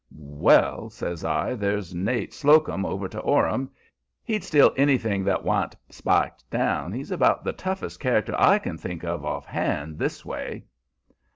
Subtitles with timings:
[0.17, 3.69] "Well," says I, "there's Nate Slocum over to Orham.
[4.23, 6.91] He'd steal anything that wa'n't spiked down.
[6.91, 10.65] He's about the toughest character I can think of, offhand, this way."